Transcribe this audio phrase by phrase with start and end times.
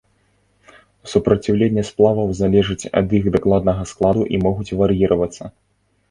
[1.11, 5.43] Супраціўленне сплаваў залежаць ад іх дакладнага складу і могуць вар'іравацца.